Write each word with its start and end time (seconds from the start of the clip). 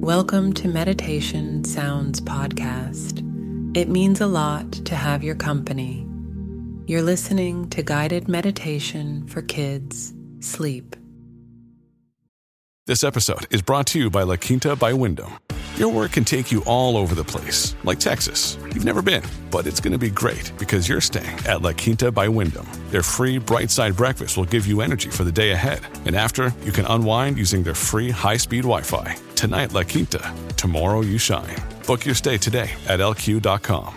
Welcome 0.00 0.54
to 0.54 0.66
Meditation 0.66 1.62
Sounds 1.62 2.22
Podcast. 2.22 3.18
It 3.76 3.90
means 3.90 4.22
a 4.22 4.26
lot 4.26 4.72
to 4.86 4.96
have 4.96 5.22
your 5.22 5.34
company. 5.34 6.08
You're 6.86 7.02
listening 7.02 7.68
to 7.68 7.82
guided 7.82 8.26
meditation 8.26 9.26
for 9.26 9.42
kids, 9.42 10.14
sleep. 10.40 10.96
This 12.86 13.04
episode 13.04 13.46
is 13.50 13.60
brought 13.60 13.86
to 13.88 13.98
you 13.98 14.08
by 14.08 14.22
La 14.22 14.36
Quinta 14.36 14.74
by 14.74 14.94
Wyndham. 14.94 15.32
Your 15.80 15.90
work 15.90 16.12
can 16.12 16.26
take 16.26 16.52
you 16.52 16.62
all 16.66 16.98
over 16.98 17.14
the 17.14 17.24
place, 17.24 17.74
like 17.84 17.98
Texas. 17.98 18.58
You've 18.64 18.84
never 18.84 19.00
been, 19.00 19.22
but 19.50 19.66
it's 19.66 19.80
going 19.80 19.92
to 19.92 19.98
be 19.98 20.10
great 20.10 20.52
because 20.58 20.86
you're 20.86 21.00
staying 21.00 21.38
at 21.46 21.62
La 21.62 21.72
Quinta 21.72 22.12
by 22.12 22.28
Wyndham. 22.28 22.66
Their 22.90 23.02
free 23.02 23.38
bright 23.38 23.70
side 23.70 23.96
breakfast 23.96 24.36
will 24.36 24.44
give 24.44 24.66
you 24.66 24.82
energy 24.82 25.08
for 25.08 25.24
the 25.24 25.32
day 25.32 25.52
ahead. 25.52 25.80
And 26.04 26.14
after, 26.14 26.52
you 26.66 26.72
can 26.72 26.84
unwind 26.84 27.38
using 27.38 27.62
their 27.62 27.74
free 27.74 28.10
high 28.10 28.36
speed 28.36 28.64
Wi 28.64 28.82
Fi. 28.82 29.16
Tonight, 29.36 29.72
La 29.72 29.82
Quinta. 29.82 30.20
Tomorrow, 30.58 31.00
you 31.00 31.16
shine. 31.16 31.56
Book 31.86 32.04
your 32.04 32.14
stay 32.14 32.36
today 32.36 32.70
at 32.86 33.00
lq.com. 33.00 33.94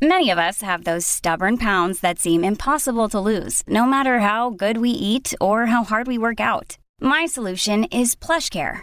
Many 0.00 0.30
of 0.30 0.38
us 0.38 0.62
have 0.62 0.84
those 0.84 1.08
stubborn 1.08 1.58
pounds 1.58 1.98
that 2.02 2.20
seem 2.20 2.44
impossible 2.44 3.08
to 3.08 3.18
lose, 3.18 3.64
no 3.66 3.84
matter 3.84 4.20
how 4.20 4.50
good 4.50 4.76
we 4.76 4.90
eat 4.90 5.34
or 5.40 5.66
how 5.66 5.82
hard 5.82 6.06
we 6.06 6.18
work 6.18 6.38
out. 6.38 6.78
My 7.00 7.26
solution 7.26 7.82
is 7.86 8.14
PlushCare. 8.14 8.82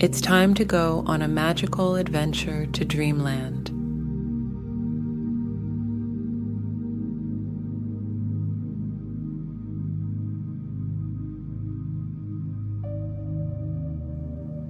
It's 0.00 0.20
time 0.20 0.54
to 0.54 0.64
go 0.64 1.02
on 1.06 1.22
a 1.22 1.26
magical 1.26 1.96
adventure 1.96 2.66
to 2.66 2.84
dreamland. 2.84 3.70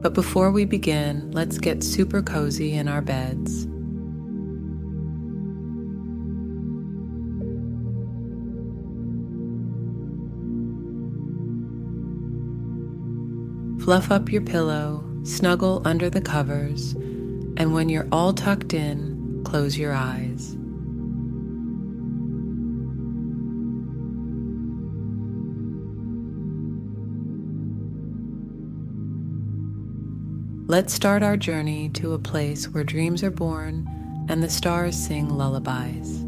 But 0.01 0.15
before 0.15 0.51
we 0.51 0.65
begin, 0.65 1.31
let's 1.33 1.59
get 1.59 1.83
super 1.83 2.23
cozy 2.23 2.73
in 2.73 2.89
our 2.89 3.03
beds. 3.03 3.67
Fluff 13.85 14.11
up 14.11 14.33
your 14.33 14.43
pillow, 14.43 15.08
snuggle 15.29 15.83
under 15.85 16.09
the 16.09 16.21
covers, 16.21 16.93
and 17.57 17.75
when 17.75 17.89
you're 17.89 18.09
all 18.11 18.33
tucked 18.33 18.73
in, 18.73 19.43
close 19.45 19.77
your 19.77 19.93
eyes. 19.93 20.57
Let's 30.71 30.93
start 30.93 31.23
our 31.23 31.37
journey 31.37 31.89
to 31.95 32.13
a 32.13 32.19
place 32.19 32.69
where 32.69 32.85
dreams 32.85 33.23
are 33.23 33.31
born 33.31 33.89
and 34.29 34.43
the 34.43 34.51
stars 34.51 34.97
sing 34.97 35.31
lullabies. 35.31 36.28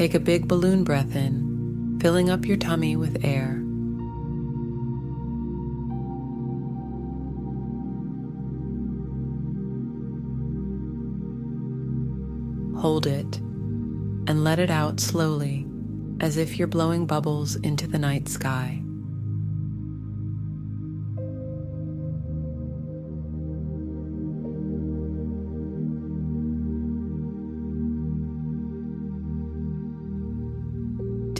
Take 0.00 0.14
a 0.14 0.18
big 0.18 0.48
balloon 0.48 0.82
breath 0.82 1.14
in, 1.14 1.98
filling 2.00 2.30
up 2.30 2.46
your 2.46 2.56
tummy 2.56 2.96
with 2.96 3.22
air. 3.22 3.62
Hold 12.80 13.06
it 13.06 13.36
and 14.26 14.42
let 14.42 14.58
it 14.58 14.70
out 14.70 15.00
slowly 15.00 15.66
as 16.20 16.38
if 16.38 16.58
you're 16.58 16.66
blowing 16.66 17.04
bubbles 17.04 17.56
into 17.56 17.86
the 17.86 17.98
night 17.98 18.26
sky. 18.26 18.82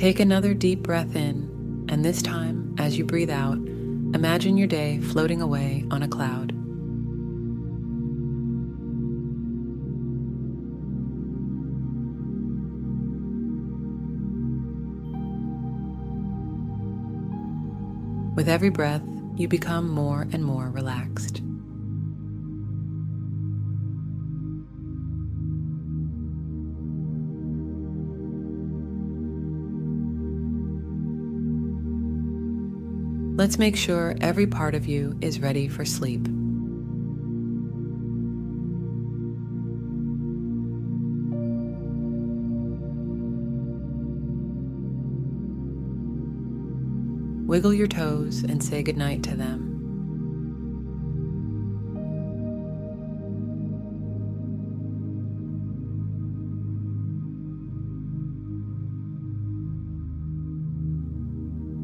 Take 0.01 0.19
another 0.19 0.55
deep 0.55 0.83
breath 0.83 1.15
in, 1.15 1.85
and 1.91 2.03
this 2.03 2.23
time, 2.23 2.75
as 2.79 2.97
you 2.97 3.05
breathe 3.05 3.29
out, 3.29 3.59
imagine 3.59 4.57
your 4.57 4.67
day 4.67 4.99
floating 4.99 5.43
away 5.43 5.85
on 5.91 6.03
a 6.03 6.09
cloud. 6.09 6.53
With 18.35 18.49
every 18.49 18.71
breath, 18.71 19.03
you 19.37 19.49
become 19.49 19.91
more 19.91 20.27
and 20.33 20.43
more 20.43 20.71
relaxed. 20.71 21.43
Let's 33.41 33.59
make 33.59 33.75
sure 33.75 34.15
every 34.21 34.47
part 34.47 34.75
of 34.75 34.87
you 34.87 35.17
is 35.23 35.41
ready 35.41 35.67
for 35.67 35.87
sleep. 35.87 36.29
Wiggle 47.49 47.73
your 47.73 47.87
toes 47.87 48.43
and 48.43 48.63
say 48.63 48.83
goodnight 48.83 49.23
to 49.23 49.35
them. 49.35 49.69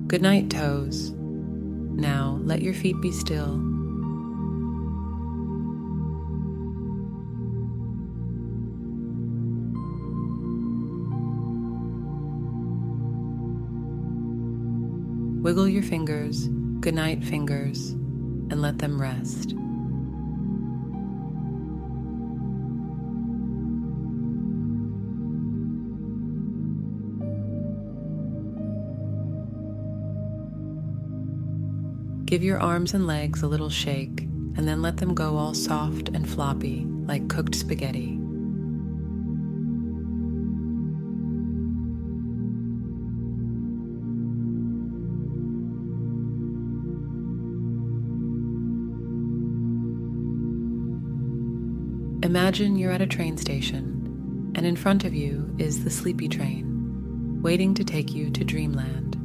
Good 0.06 0.20
night, 0.20 0.50
toes. 0.50 1.15
Now 1.96 2.38
let 2.42 2.60
your 2.60 2.74
feet 2.74 3.00
be 3.00 3.10
still. 3.10 3.58
Wiggle 15.42 15.68
your 15.68 15.82
fingers, 15.82 16.48
good 16.80 16.94
night 16.94 17.24
fingers, 17.24 17.90
and 17.90 18.60
let 18.60 18.78
them 18.78 19.00
rest. 19.00 19.54
Give 32.26 32.42
your 32.42 32.58
arms 32.58 32.92
and 32.92 33.06
legs 33.06 33.42
a 33.42 33.46
little 33.46 33.70
shake, 33.70 34.22
and 34.56 34.66
then 34.66 34.82
let 34.82 34.96
them 34.96 35.14
go 35.14 35.36
all 35.36 35.54
soft 35.54 36.08
and 36.08 36.28
floppy 36.28 36.84
like 37.06 37.28
cooked 37.28 37.54
spaghetti. 37.54 38.18
Imagine 52.26 52.74
you're 52.74 52.90
at 52.90 53.00
a 53.00 53.06
train 53.06 53.36
station, 53.36 54.52
and 54.56 54.66
in 54.66 54.74
front 54.74 55.04
of 55.04 55.14
you 55.14 55.54
is 55.58 55.84
the 55.84 55.90
sleepy 55.90 56.26
train, 56.26 57.40
waiting 57.40 57.72
to 57.74 57.84
take 57.84 58.12
you 58.12 58.30
to 58.30 58.42
dreamland. 58.42 59.15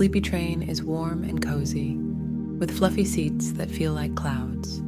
Sleepy 0.00 0.22
train 0.22 0.62
is 0.62 0.82
warm 0.82 1.24
and 1.24 1.44
cozy, 1.44 1.94
with 2.58 2.74
fluffy 2.74 3.04
seats 3.04 3.52
that 3.52 3.70
feel 3.70 3.92
like 3.92 4.14
clouds. 4.14 4.78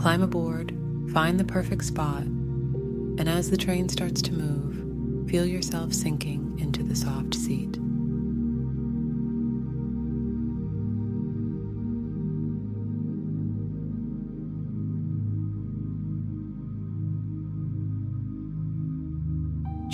Climb 0.00 0.22
aboard, 0.22 0.72
find 1.12 1.40
the 1.40 1.44
perfect 1.44 1.84
spot, 1.84 2.22
and 2.22 3.28
as 3.28 3.50
the 3.50 3.56
train 3.56 3.88
starts 3.88 4.22
to 4.22 4.32
move, 4.32 5.28
feel 5.28 5.44
yourself 5.44 5.92
sinking 5.92 6.56
into 6.60 6.84
the 6.84 6.94
soft 6.94 7.34
seat. 7.34 7.83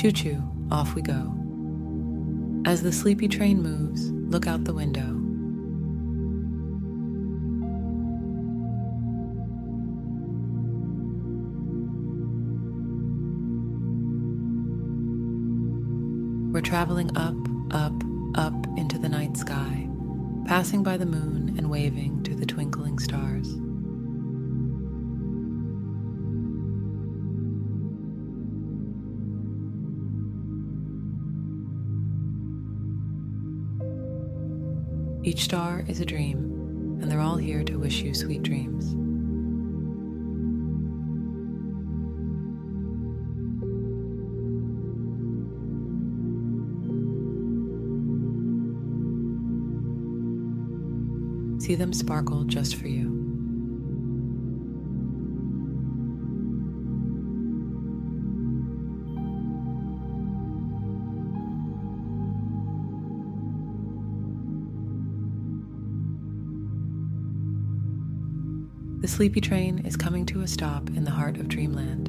Choo 0.00 0.12
choo, 0.12 0.42
off 0.70 0.94
we 0.94 1.02
go. 1.02 1.34
As 2.64 2.82
the 2.82 2.90
sleepy 2.90 3.28
train 3.28 3.62
moves, 3.62 4.10
look 4.10 4.46
out 4.46 4.64
the 4.64 4.72
window. 4.72 5.02
We're 16.50 16.62
traveling 16.62 17.14
up, 17.14 17.36
up, 17.70 17.92
up 18.36 18.54
into 18.78 18.96
the 18.96 19.10
night 19.10 19.36
sky, 19.36 19.86
passing 20.46 20.82
by 20.82 20.96
the 20.96 21.04
moon 21.04 21.56
and 21.58 21.68
waving 21.68 22.22
to 22.22 22.34
the 22.34 22.46
twinkling 22.46 22.98
stars. 22.98 23.54
Each 35.30 35.44
star 35.44 35.84
is 35.86 36.00
a 36.00 36.04
dream, 36.04 36.98
and 37.00 37.08
they're 37.08 37.20
all 37.20 37.36
here 37.36 37.62
to 37.62 37.76
wish 37.76 38.02
you 38.02 38.12
sweet 38.14 38.42
dreams. 38.42 38.86
See 51.64 51.76
them 51.76 51.92
sparkle 51.92 52.42
just 52.42 52.74
for 52.74 52.88
you. 52.88 53.19
Sleepy 69.10 69.40
train 69.40 69.80
is 69.80 69.96
coming 69.96 70.24
to 70.24 70.40
a 70.40 70.46
stop 70.46 70.88
in 70.90 71.04
the 71.04 71.10
heart 71.10 71.36
of 71.36 71.48
dreamland. 71.48 72.08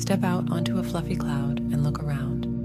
Step 0.00 0.22
out 0.22 0.50
onto 0.50 0.78
a 0.78 0.82
fluffy 0.82 1.16
cloud 1.16 1.60
and 1.60 1.82
look 1.82 2.02
around. 2.02 2.57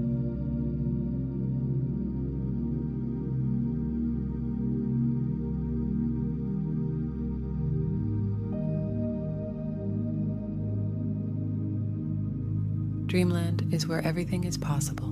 Dreamland 13.14 13.72
is 13.72 13.86
where 13.86 14.04
everything 14.04 14.42
is 14.42 14.58
possible. 14.58 15.06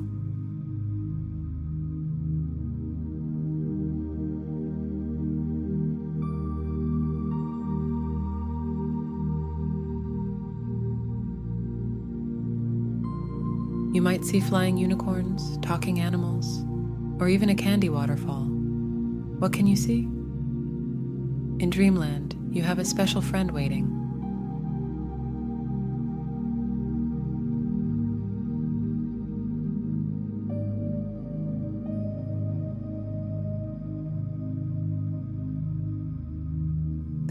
You 13.95 14.03
might 14.03 14.25
see 14.25 14.41
flying 14.41 14.77
unicorns, 14.77 15.57
talking 15.59 16.01
animals, 16.01 16.65
or 17.21 17.29
even 17.29 17.51
a 17.51 17.55
candy 17.55 17.89
waterfall. 17.89 18.47
What 19.39 19.53
can 19.53 19.69
you 19.69 19.77
see? 19.77 20.01
In 21.63 21.71
Dreamland, 21.71 22.35
you 22.51 22.65
have 22.65 22.81
a 22.81 22.85
special 22.85 23.21
friend 23.21 23.53
waiting. 23.53 24.02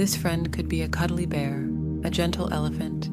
This 0.02 0.16
friend 0.16 0.52
could 0.52 0.68
be 0.68 0.82
a 0.82 0.90
cuddly 0.90 1.28
bear, 1.28 1.70
a 2.04 2.10
gentle 2.10 2.52
elephant, 2.52 3.12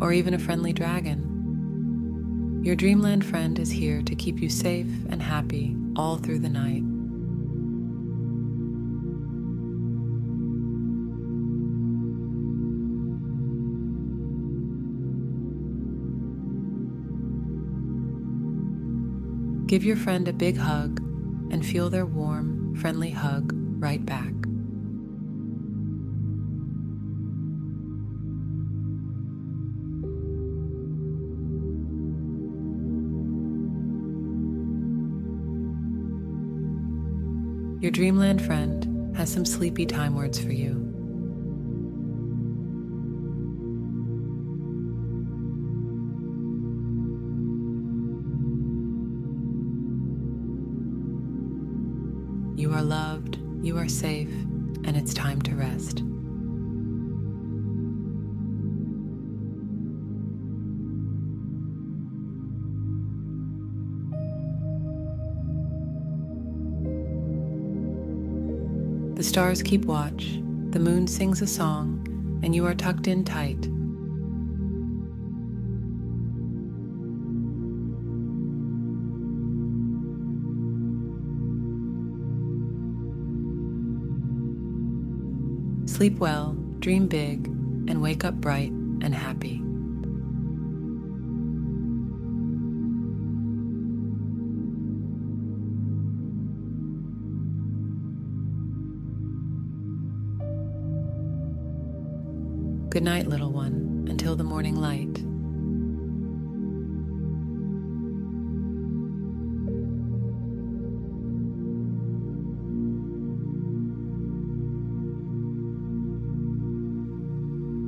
or 0.00 0.12
even 0.12 0.34
a 0.34 0.38
friendly 0.38 0.72
dragon. 0.72 2.60
Your 2.62 2.76
dreamland 2.76 3.24
friend 3.24 3.58
is 3.58 3.72
here 3.72 4.02
to 4.02 4.14
keep 4.14 4.40
you 4.40 4.48
safe 4.48 4.86
and 5.08 5.20
happy 5.20 5.76
all 5.96 6.18
through 6.18 6.38
the 6.38 6.48
night. 6.48 6.84
Give 19.66 19.82
your 19.82 19.96
friend 19.96 20.28
a 20.28 20.32
big 20.32 20.56
hug 20.56 21.00
and 21.50 21.66
feel 21.66 21.90
their 21.90 22.06
warm, 22.06 22.76
friendly 22.76 23.10
hug 23.10 23.52
right 23.80 24.06
back. 24.06 24.32
Your 37.82 37.90
dreamland 37.90 38.40
friend 38.40 39.16
has 39.16 39.28
some 39.28 39.44
sleepy 39.44 39.86
time 39.86 40.14
words 40.14 40.38
for 40.38 40.52
you. 40.52 40.88
You 52.56 52.72
are 52.72 52.82
loved, 52.82 53.40
you 53.62 53.76
are 53.76 53.88
safe, 53.88 54.30
and 54.84 54.96
it's 54.96 55.12
time 55.12 55.42
to 55.42 55.56
rest. 55.56 56.04
The 69.22 69.28
stars 69.28 69.62
keep 69.62 69.84
watch, 69.84 70.40
the 70.70 70.80
moon 70.80 71.06
sings 71.06 71.42
a 71.42 71.46
song, 71.46 72.40
and 72.42 72.56
you 72.56 72.66
are 72.66 72.74
tucked 72.74 73.06
in 73.06 73.22
tight. 73.24 73.62
Sleep 85.88 86.18
well, 86.18 86.56
dream 86.80 87.06
big, 87.06 87.46
and 87.46 88.02
wake 88.02 88.24
up 88.24 88.34
bright 88.34 88.72
and 88.72 89.14
happy. 89.14 89.62
Good 102.92 103.04
night, 103.04 103.26
little 103.26 103.50
one, 103.50 104.06
until 104.10 104.36
the 104.36 104.44
morning 104.44 104.76
light. 104.76 105.16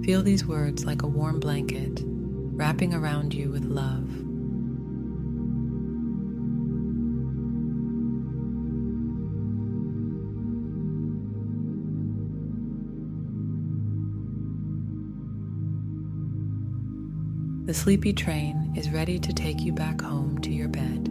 Feel 0.06 0.22
these 0.22 0.46
words 0.46 0.86
like 0.86 1.02
a 1.02 1.06
warm 1.06 1.38
blanket 1.38 2.00
wrapping 2.06 2.94
around 2.94 3.34
you 3.34 3.50
with 3.50 3.66
love. 3.66 4.08
The 17.74 17.80
sleepy 17.80 18.12
train 18.12 18.72
is 18.76 18.88
ready 18.90 19.18
to 19.18 19.32
take 19.32 19.62
you 19.62 19.72
back 19.72 20.00
home 20.00 20.38
to 20.42 20.52
your 20.52 20.68
bed. 20.68 21.08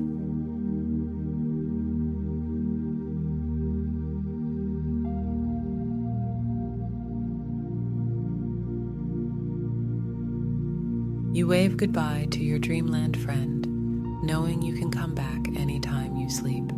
You 11.36 11.48
wave 11.48 11.76
goodbye 11.76 12.30
to 12.32 12.42
your 12.42 12.60
dreamland 12.60 13.22
friend, 13.22 13.68
knowing 14.24 14.62
you 14.62 14.74
can 14.74 14.90
come 14.90 15.14
back 15.14 15.46
anytime 15.58 16.16
you 16.16 16.30
sleep. 16.30 16.72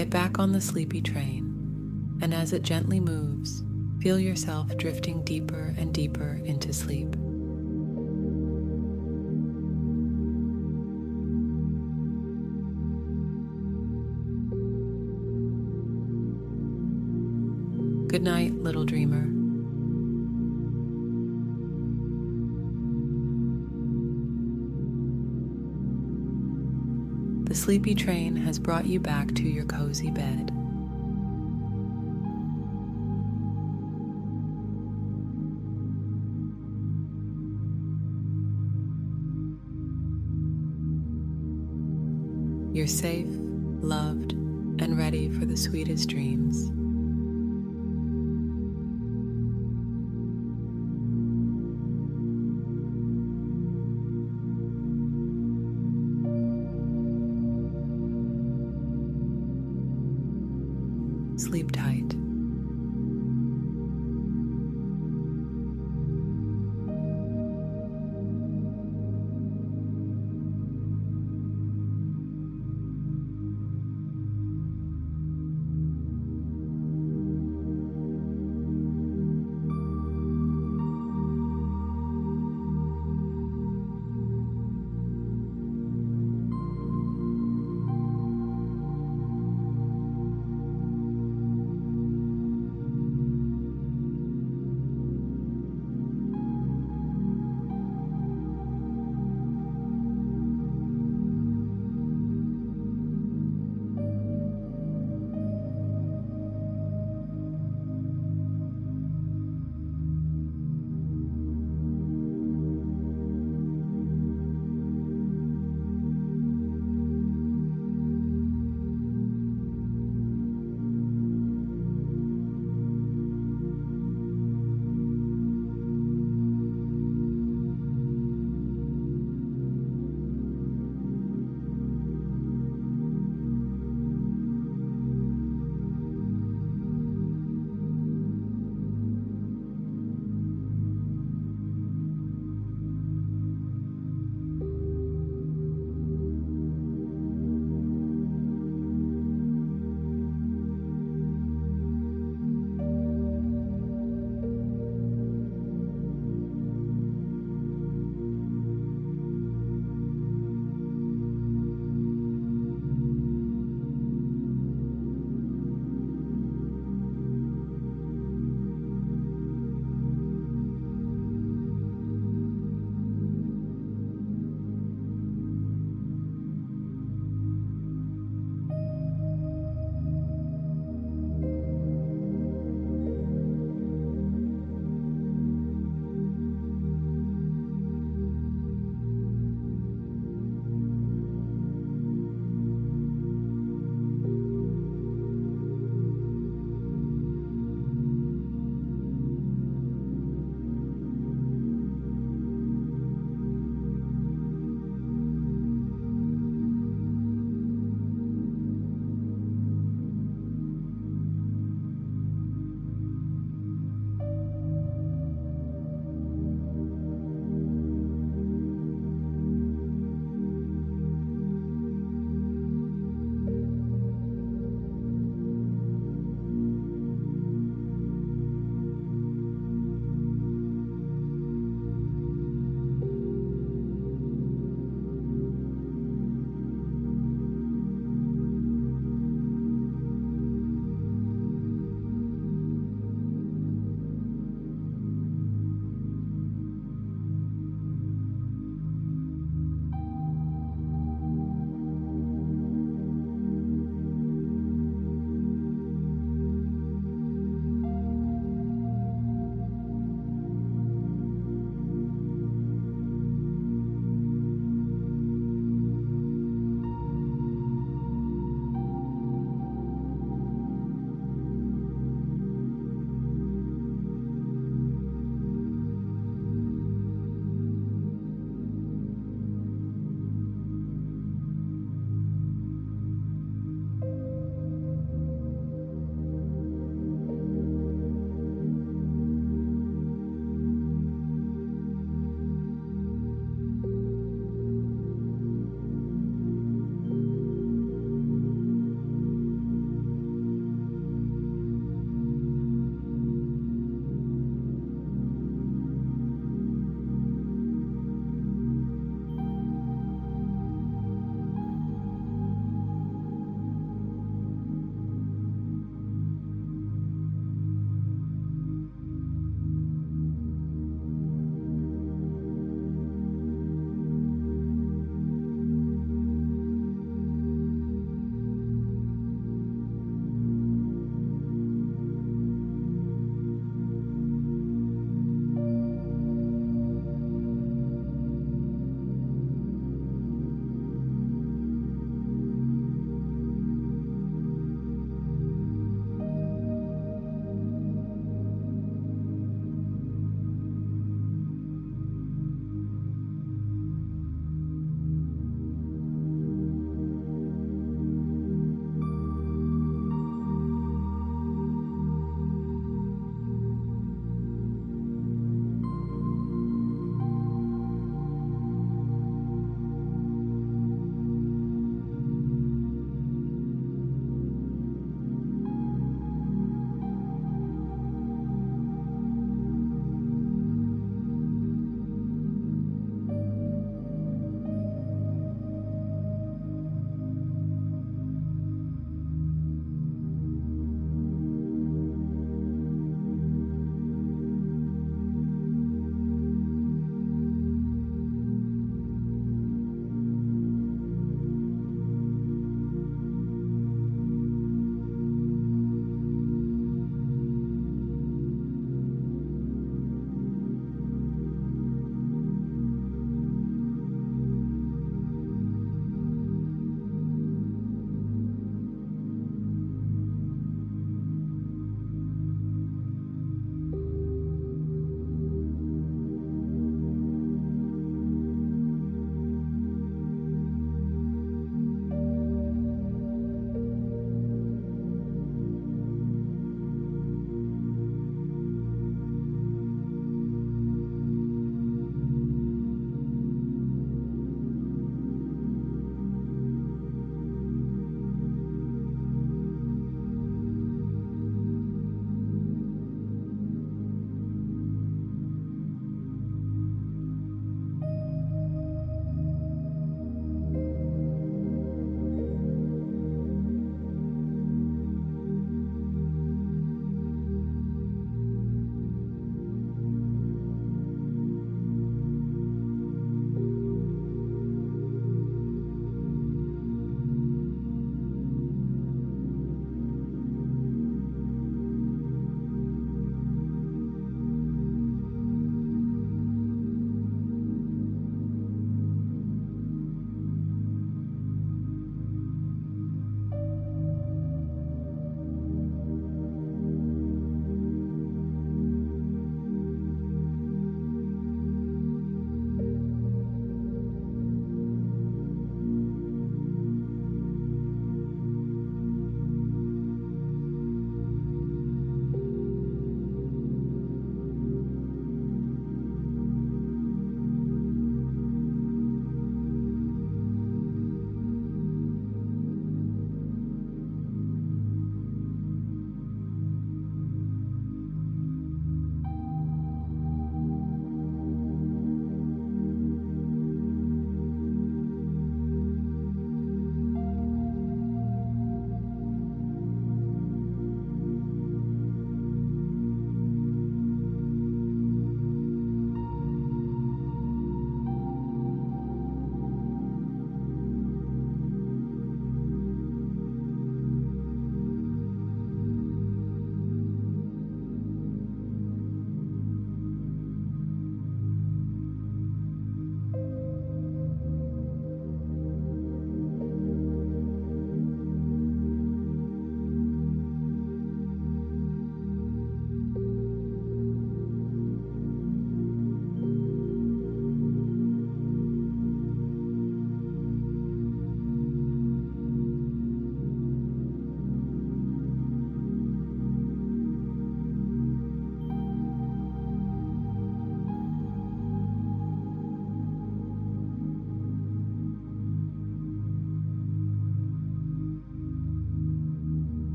Get 0.00 0.08
back 0.08 0.38
on 0.38 0.52
the 0.52 0.62
sleepy 0.62 1.02
train, 1.02 2.18
and 2.22 2.32
as 2.32 2.54
it 2.54 2.62
gently 2.62 3.00
moves, 3.00 3.62
feel 4.00 4.18
yourself 4.18 4.74
drifting 4.78 5.22
deeper 5.24 5.74
and 5.76 5.92
deeper 5.92 6.40
into 6.42 6.72
sleep. 6.72 7.10
Good 18.08 18.22
night, 18.22 18.49
The 27.50 27.56
sleepy 27.56 27.96
train 27.96 28.36
has 28.36 28.60
brought 28.60 28.86
you 28.86 29.00
back 29.00 29.34
to 29.34 29.42
your 29.42 29.64
cozy 29.64 30.08
bed. 30.08 30.52
You're 42.72 42.86
safe, 42.86 43.26
loved, 43.28 44.34
and 44.34 44.96
ready 44.96 45.28
for 45.28 45.44
the 45.44 45.56
sweetest 45.56 46.08
dreams. 46.08 46.70